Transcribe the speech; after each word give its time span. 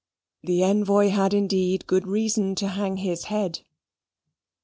The 0.41 0.63
envoy 0.63 1.09
had 1.09 1.31
indeed 1.31 1.85
good 1.85 2.07
reason 2.07 2.55
to 2.55 2.69
hang 2.69 2.97
his 2.97 3.25
head. 3.25 3.59